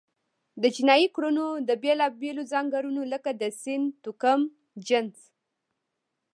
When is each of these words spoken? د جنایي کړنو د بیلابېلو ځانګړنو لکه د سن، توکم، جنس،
د 0.61 0.63
جنایي 0.75 1.07
کړنو 1.15 1.47
د 1.67 1.69
بیلابېلو 1.83 2.43
ځانګړنو 2.51 3.01
لکه 3.13 3.29
د 3.41 3.43
سن، 3.61 3.81
توکم، 4.03 4.41
جنس، 4.87 5.17